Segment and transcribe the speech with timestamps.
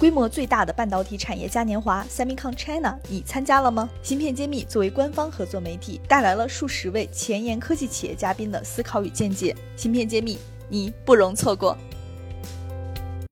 [0.00, 3.88] 规模最大的半导体产业嘉年华 Semicon China，你参加了吗？
[4.02, 9.54] 芯片揭秘作为官方合作媒体，带来了数十位前沿科技企业嘉宾的思考与见解。
[9.76, 10.36] 芯片揭秘，
[10.68, 11.76] 你不容错过。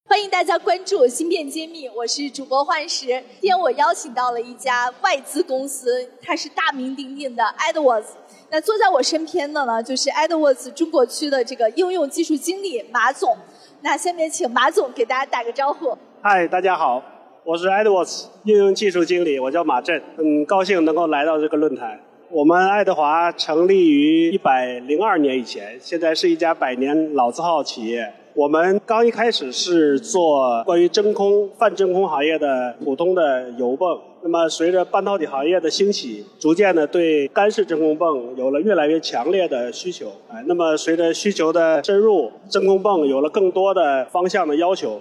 [0.04, 3.06] 欢迎大家关注《芯片揭秘》，我是主播幻石。
[3.06, 8.06] 今天我邀请到了一家外资公司，它是大名鼎鼎的 Edwards。
[8.50, 13.36] 那坐在我身边的呢，就是 Edwards 中国区的这个应用技术经理马总。
[13.80, 15.98] 那下面请马总给大家打个招呼。
[16.24, 17.02] 嗨，大家好，
[17.42, 21.98] 我是 Edwards 应用技术经理，我叫马震，很高兴能够来到这个论坛。
[22.30, 28.08] 我们爱德华成立于一百零二年以前，现在是一家百年老字号企业。
[28.34, 34.00] 我们刚一开始是做关于真空、泛真空行业的普通的油泵。
[34.22, 40.12] 那么随着半导体行业的兴起，逐渐的对干式真空泵有了越来越强烈的需求。
[40.28, 45.00] 哎，那么随着需求的深入，真空泵有了更多的方向的要求。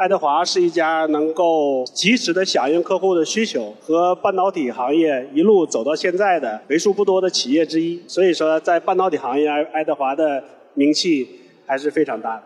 [0.00, 8.02] 爱德华是一家能够及时的响应客户的需求和半导体行业一路走到现在的为数不多的企业之一。
[8.06, 11.28] 所以说，在半导体行业，爱爱德华的名气
[11.66, 12.42] 还是非常大的。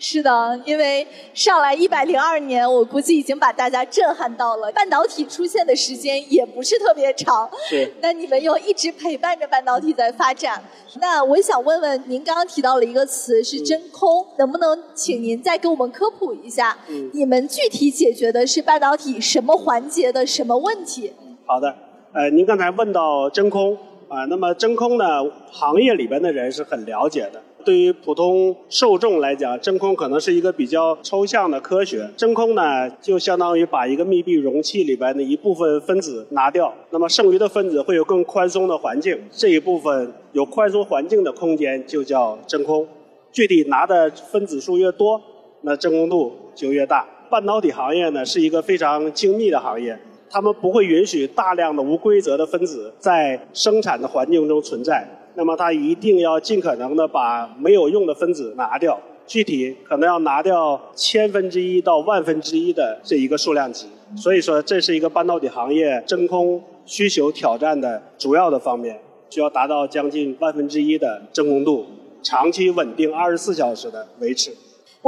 [0.00, 4.70] 是的，因为上来一百零二年，我估计已经把大家震撼到了。
[4.70, 7.92] 半导体出现的时间也不是特别长，是。
[8.00, 10.62] 那你们又一直陪伴着半导体在发展。
[11.00, 16.78] 那我想问问，您刚刚提到了一个词是真空，能不能请您再给我们科普一下？
[16.86, 17.10] 嗯。
[17.12, 21.12] 你们具体解决的是半导体什么环节的什么问题？
[21.44, 21.74] 好的，
[22.12, 25.04] 呃，您刚才问到真空啊，那么真空呢，
[25.50, 27.42] 行业里边的人是很了解的。
[27.68, 32.08] 对于普通受众来讲，真空可能是一个比较抽象的科学。
[32.16, 42.88] 真空呢，就相当于把一个密闭容器里边的一部分分子拿掉，那么剩余的分子会有更宽松的环境，这一部分有宽松环境的空间就叫真空。
[43.32, 45.20] 具体拿的分子数越多，
[45.60, 47.06] 那真空度就越大。
[47.28, 49.98] 半导体行业呢是一个非常精密的行业，
[50.30, 55.06] 他们不会允许大量的无规则的分子在生产的环境中存在。
[55.38, 63.86] 那么它一定要尽可能的把没有用的分子拿掉，具体可能要拿掉千分之一到万分之一的这一个数量级。
[64.16, 69.00] 所以说，这是一个半导体行业真空需求挑战的主要的方面，
[69.30, 71.86] 需要达到将近万分之一的真空度，
[72.20, 74.50] 长期稳定二十四小时的维持。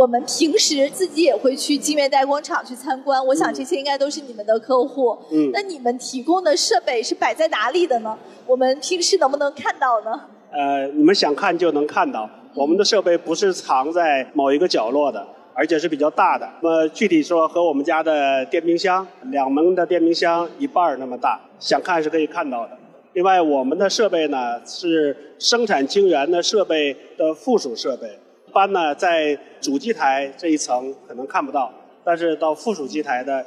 [0.01, 5.15] 我们平时自己也会去晶圆代工厂去参观，我想这些应该都是你们的客户。
[5.31, 5.51] 嗯。
[5.53, 8.17] 那你们提供的设备是摆在哪里的呢？
[8.47, 10.19] 我们平时能不能看到呢？
[10.53, 12.27] 呃，你们想看就能看到。
[12.55, 15.23] 我们的设备不是藏在某一个角落的，
[15.53, 16.49] 而且是比较大的。
[16.63, 22.71] 那么具体说，和我们家的电冰箱两门的电冰箱一半那么大，想看是可以看到的。
[23.13, 28.09] 另外，我们的设备呢是生产晶圆的设备的附属设备。
[28.51, 31.73] 一般呢，在主机台这一层可能看不到，
[32.03, 33.47] 但是到附属机台的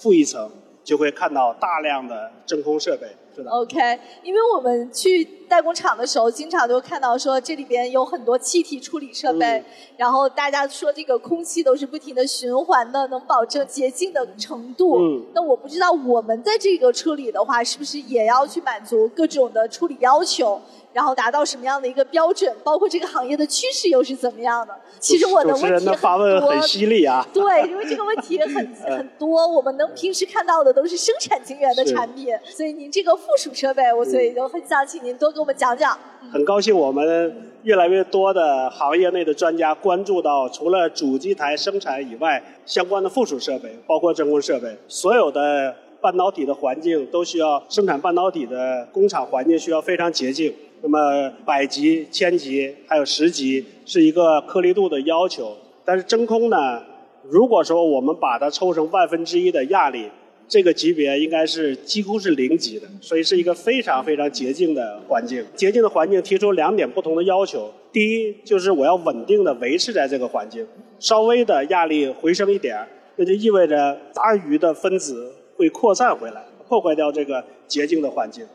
[0.00, 0.48] 负一层
[0.84, 3.08] 就会看到大量的真空设备。
[3.48, 9.62] OK，因为我们去代工厂的时候，经常就看到说这里边有很多气体处理设备，
[9.96, 14.98] 然后大家说这个空气都是不停的循环的，能保证洁净的程度。
[14.98, 20.60] 嗯，那我不知道我们在这个处理的话，是不是也要去满足各种的处理要求？
[20.92, 22.54] 然后达到什么样的一个标准？
[22.62, 24.72] 包括这个行业的趋势又是怎么样的？
[25.00, 25.94] 其实我的问题很多。
[26.44, 27.26] 很犀利啊！
[27.32, 28.48] 对，因为这个问题很
[28.86, 35.98] 很多，我们能平时看到的都是生产晶圆的产品，所以您这个附属设备，我所以就很想请您多给我们讲讲。
[36.30, 50.52] 很高兴我们越来越多的行业内的专家关注到，除了主机台生产以外，相关的附属设备，包括真空设备，所有的半导体的环境都需要生产半导体的工厂环境需要非常洁净。
[50.82, 56.82] 那么百级、千级还有十级是一个颗粒度的要求，但是真空呢？
[57.26, 60.10] 如果说我们把它抽成万分之一的压力，
[60.46, 65.44] 这个级别应该是几乎是零级的，所以是一个非常非常洁净的环境。
[65.56, 70.66] 洁净的环境提出两点不同的要求：第一，就是我要稳定的维持在这个环境，
[70.98, 78.46] 稍微的压力回升一点，那就意味着杂余的分子会扩散回来，破坏掉这个洁净的环境。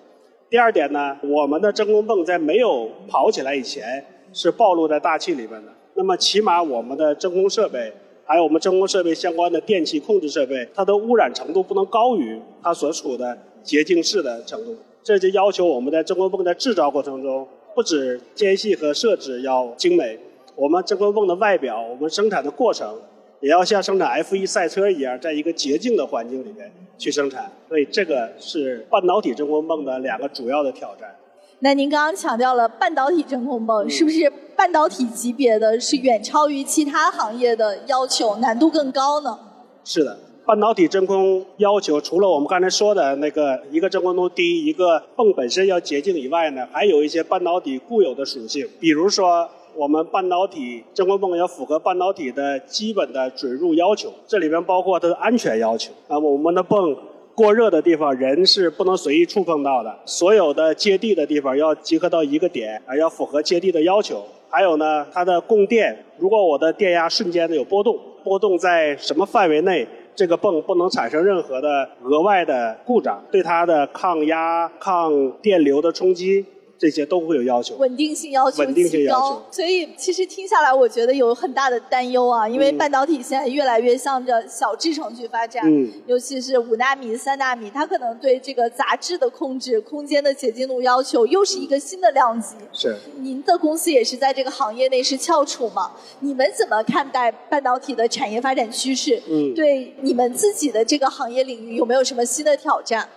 [0.49, 5.73] 第二点呢，我们的真空泵在没有跑起来以前是暴露在大气里面的。
[5.95, 7.91] 那么起码我们的真空设备，
[8.29, 14.77] 还有我们真空设备相关的电气控制设备，它的污染程度不能高于它所处的洁净室的程度。
[15.01, 20.19] 这就要求我们在真空泵的制造过程中，不止间隙和设置要精美，
[20.55, 22.95] 我们真空泵的外表，我们生产的过程。
[23.41, 31.15] 也要像生产 F1 赛车一样，在一个洁净的环境里面去生产，所以这个是半导体真空泵的两个主要的挑战。
[31.61, 39.37] 那您刚刚强调了半导体真空泵，是不是半导体级别的是远超于其他行业的要求，难度更高呢？
[39.83, 55.91] 是的，半导体真空要求除了我们刚才说的那个一个真空度低，一个泵本身要洁净以外呢，还有一些半导体固有的属性，比如说我们半导体真空泵要符合半导体的基本的准入要求，这里边包括它的安全要求。
[56.07, 56.95] 那么我们的泵
[57.39, 64.21] 过热的地方，人是不能随意触碰到的，所有的接地的地方要集合到一个点，啊，要符合接地的要求。
[64.49, 69.87] 还有呢，它的供电，如果我的电压瞬间的有波动，波动在什么范围内？
[70.13, 76.45] 这个泵不能产生任何的额外的故障，对它的抗压、抗电流的冲击。
[76.79, 92.55] 这些都会有要求，稳定性要求极高，所以其实听下来，我觉得有很大的担忧啊，因为半导体现在越来越向着小制程去发展，嗯，尤其是五纳米、三纳米，它可能对这个杂质的控制、空间的洁净度要求又是一个新的量级。
[92.71, 95.91] 是，您的公司也是在这个行业内是翘楚嘛？
[96.21, 99.21] 你们怎么看待半导体的产业发展趋势？
[99.29, 103.09] 嗯，对你们自己的这个行业领域有没有什么新的挑战？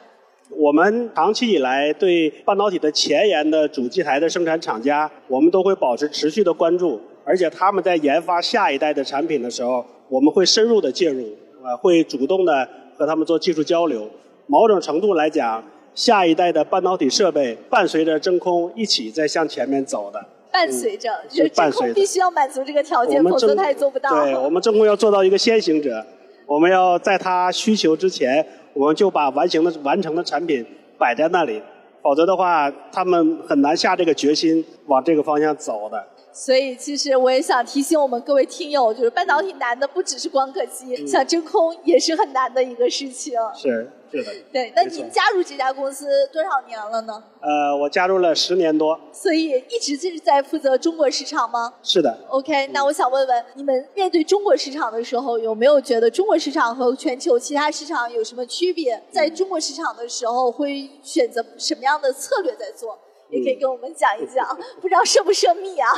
[0.57, 11.25] 我们长期以来对半导体的前沿的主机台的生产厂家，我们都会保持持续的关注，而且他们在研发下一代的产品的时候，我们会深入的介入，
[11.63, 14.09] 啊，会主动的和他们做技术交流。
[14.47, 15.63] 某种程度来讲，
[15.95, 20.25] 下一代的半导体设备伴随着真空一起在向前面走的。
[20.53, 24.25] 伴随着，就是真空必须要满足这个条件，否则它也做不到。
[24.25, 26.05] 对我们真空要做到一个先行者，
[26.53, 28.47] 我们要在他需求之前。
[28.75, 30.65] 我们就把完形的完成的产品
[30.99, 31.63] 摆在那里，
[32.03, 36.03] 否则的话，他们很难下这个决心往这个方向走的。
[36.33, 43.35] 所以，其实我也想提醒我们各位听友，就是半导体难的不只是光刻机，像真空也是很难的一个事情。
[43.55, 43.91] 是。
[44.13, 47.23] 是的，对，那您加入这家公司多少年了呢？
[47.41, 48.99] 呃，我加入了十年多。
[49.11, 51.73] 所以一直就是在负责中国市场吗？
[51.83, 52.17] 是的。
[52.29, 59.03] OK，那我想问问，你们面对中国市场的时候，有没有觉得中国市场和全球其他市场有什么区别？
[59.11, 62.99] 在中国市场的时候，会选择什么样的策略在做？
[63.31, 64.47] 也可以跟我们讲一讲，
[64.79, 65.89] 不知道涉不涉密啊？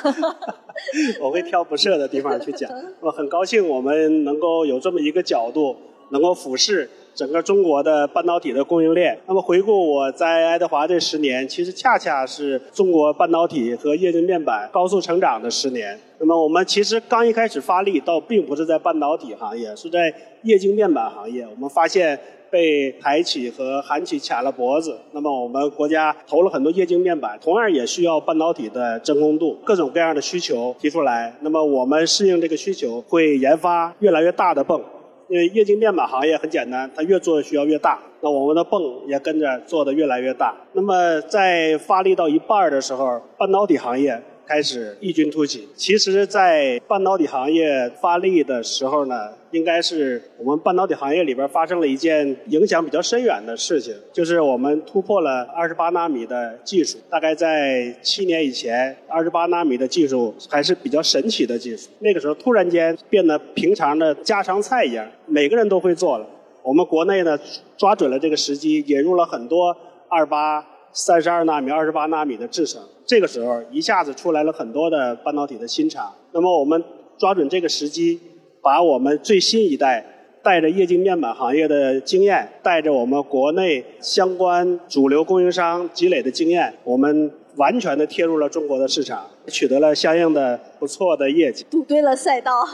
[1.20, 2.70] 我会挑不涉的地方去讲。
[3.02, 5.74] 我很高兴我们能够有这么一个角度，
[6.14, 6.88] 能够俯视。
[7.14, 9.16] 整个中国的半导体的供应链。
[9.28, 15.96] 那么回顾我在爱德华这十年，其实恰恰是中国半导体和液晶面板高速成长的十年。
[16.18, 20.12] 那么我们其实刚一开始发力，倒并不是在半导体行业，是在
[20.42, 21.46] 液晶面板行业。
[21.46, 22.18] 我们发现
[22.50, 24.98] 被台企和韩企卡了脖子。
[25.12, 31.32] 那么我们国家投了很多液晶面板，同样也需要半导体的真空度，各种各样的需求提出来。
[31.42, 34.82] 那么我们适应这个需求，会研发越来越大的泵。
[35.28, 40.54] 因为液晶面板行业很简单，它越做需要越大，那我们的泵也跟着做的越来越大。
[40.72, 44.22] 那么在发力到一半的时候，半导体行业。
[44.46, 45.68] 开始异军突起。
[45.74, 56.98] 其实，在半导体行业发力的时候呢，应该是我们半导体行业里边发生了一件影响比较深远的事情，就是我们突破了二十八纳米的技术。
[57.08, 61.88] 大概在七年以前，二十八纳米的技术还是比较神奇的技术。
[62.00, 66.26] 那个时候突然间变得平常的家常菜一样，每个人都会做了。
[66.62, 67.38] 我们国内呢，
[67.76, 69.76] 抓准了这个时机，引入了很多
[70.08, 70.64] 二八、
[70.94, 72.80] 三十二纳米、二十八纳米的制程。
[73.04, 76.82] 这个时候一下子出来了很多的半导体的新厂，那么我们
[77.18, 78.18] 抓准这个时机，
[78.62, 80.02] 把我们最新一代
[80.42, 91.64] 带着液晶面板行业的经验，带着我们国内相关主流供应商积累的经验，我们完全的贴入了中国的市场，取得了相应的不错的业绩。
[91.70, 92.66] 赌对了赛道，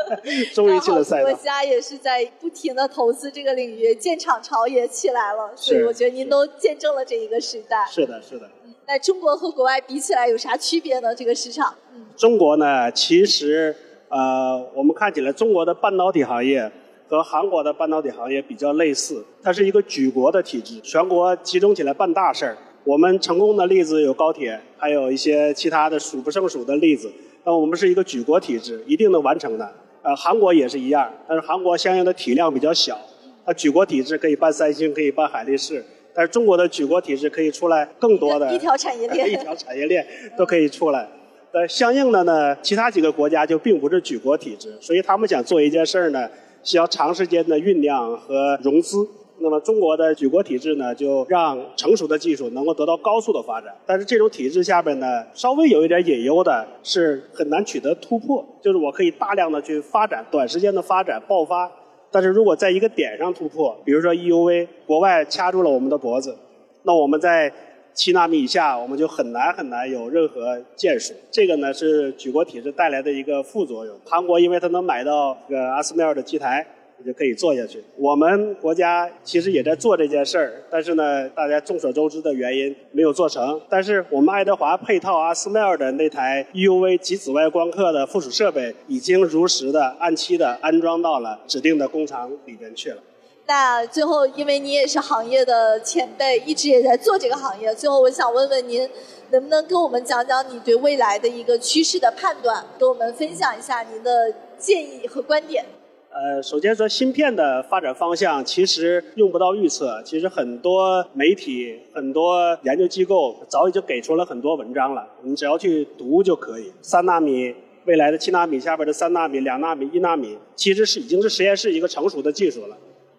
[0.54, 1.30] 终于进了赛道。
[1.30, 7.86] 国家也是在不停的投资这个领域，建厂潮也起来了，所以我觉得您都见证了这一个时代。
[7.90, 8.48] 是的，是的。
[8.86, 11.14] 那中国和国外比起来有啥区别呢？
[11.14, 11.74] 这个市场？
[12.16, 13.74] 中国呢，其实
[14.08, 16.70] 呃，我们看起来中国的半导体行业
[17.06, 22.56] 和韩国的半导体行业比较类似，它是一个举国的体制，全国集中起来办大事儿。
[22.84, 27.10] 我们成功的例子有高铁，还有一些其他的数不胜数的例子。
[27.44, 29.70] 那我们是一个举国体制，一定能完成的。
[30.02, 32.98] 呃，韩国也是一样，但是韩国相应的体量比较小，
[33.44, 35.84] 它举国体制可以办三星，可以办海力士。
[36.14, 40.06] 但是中国的举国体制可以出来更多的一条产业链， 一条产业链
[40.36, 41.06] 都可以出来。
[41.52, 46.28] 呃，相应的呢，其他几个国家就并不是举国体制，所以他们想做一件事儿呢，
[46.62, 49.06] 需要长时间的酝酿和融资。
[49.40, 53.74] 那么中国的举国体制呢，就让成熟的技术能够得到高速的发展。
[53.86, 61.70] 但是这种体制下边呢，稍微有一点隐忧的是很难取得突破，就是我可以大量的去发展，短时间的发展爆发。
[62.10, 66.34] 但是如果在一个点上突破，比如说 EUV，国外掐住了我们的脖子，
[66.82, 67.52] 那我们在
[67.92, 71.12] 七纳米以下，我们就很难很难有任何建树。
[71.30, 73.94] 这个呢是举国体制带来的一个副作用。
[74.06, 76.66] 韩国因为它能买到这个阿斯麦尔的机台，
[77.04, 77.82] 就可以做下去。
[77.96, 83.60] 我们国家其实也在做这件事儿，但是呢，大家众所周知的原因没有做成。
[83.68, 93.02] 但是我们爱德华配套阿斯麦尔的那台 EUV 及紫外光刻的附属设备，已经如实的按期的安装到了指定的工厂里边去了。
[93.46, 98.86] 那最后，因为你也是行业的前辈，一直也在做这个行业，最后我想问问您，
[99.30, 105.64] 能不能跟我们讲讲你对未来的一个趋势的判断，跟我们分享一下您的建议和观点？
[106.10, 110.02] 呃，首先说芯片的发展方向，其实用不到预测。
[110.02, 116.72] 其实很多媒体、很多研究机构早已经给出了很多文章了，你只要去读就可以。
[116.80, 122.76] 三纳米，未来的七纳米下边的三纳米、两纳米、一纳米，其实是已经是实验室一个成熟的技术了，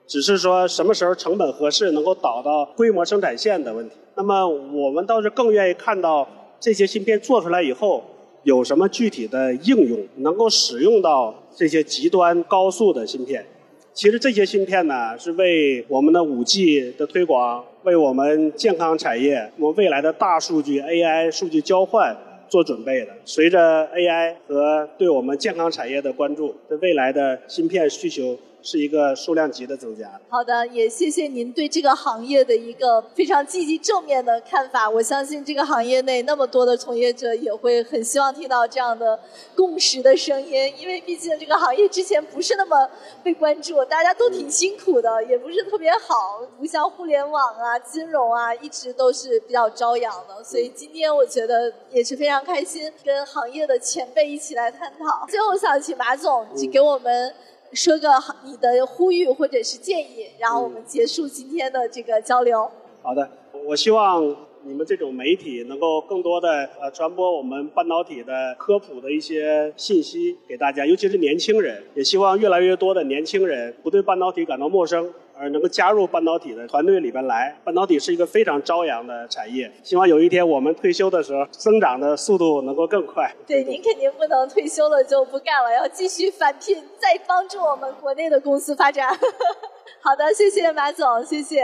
[0.07, 3.95] 只是说什么时候成本合适，能够导到规模生产线的问题。
[4.15, 6.27] 那么我们倒是更愿意看到
[6.59, 8.03] 这些芯片做出来以后。
[8.43, 13.45] 有什么具体的应用能够使用到这些极端高速的芯片？
[13.93, 22.15] 其实这些芯片呢，是为我们的五 G 的推广，为我们健康产业、我们未来的大数据 AI 数据交换
[22.47, 23.07] 做准备的。
[23.25, 28.37] 随着 AI 和对我们健康产业的关注，对未来的芯片需求。
[28.61, 30.19] 是一个数量级的增加。
[30.29, 34.89] 好的，也谢谢您对这个行业的一个非常积极正面的看法。
[34.89, 39.19] 我相信这个行业内那么多的从业者也会很希望听到这样的
[39.55, 42.89] 共识的声音，因为毕竟这个行业之前不是那么
[43.23, 50.43] 被关注，大家都挺辛苦的，也不是特别好，不像互联网啊、金融啊，一直都是比较朝阳的。
[50.43, 55.25] 所以今天我觉得也是非常开心，跟行业的前辈一起来探讨。
[55.29, 57.33] 最后想请马总给我们。
[57.73, 58.07] 说个
[58.45, 62.69] 你的呼吁或者是建议，然后我们结束今天的这个交流。
[63.01, 63.29] 好的，
[63.65, 64.23] 我希望
[64.63, 75.13] 你们这种媒体能够更多的呃传播我们半导体的科普的一些信息给大家，尤其是年轻人，也希望越来越多的年轻人不对半导体感到陌生。
[75.39, 79.71] 而能够加入半导体的团队里边来，半导体是一个非常朝阳的产业。
[79.81, 83.33] 希望有一天我们退休的时候，增长的速度能够更快。
[83.47, 89.07] 对，您肯定不能退休了就不干了，要继续返聘，再帮助我们国内的公司发展。
[90.03, 91.63] 好的，谢谢马总，谢谢。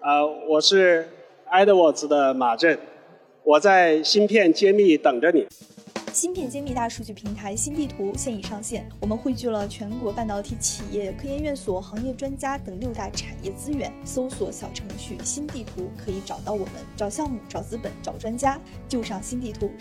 [0.00, 1.08] 呃，我是
[1.52, 2.76] Edwards 的马震，
[3.44, 5.46] 我在芯片揭秘等着你。
[6.14, 13.92] 芯片揭秘大数据平台新地图现已上线，我们汇聚了全国半导体企业、科研院所、行业专家等六大产业资源。
[14.04, 19.72] 搜索小程序“新地图”可以找到我们，找项目、找资本、找专家，就上新地图。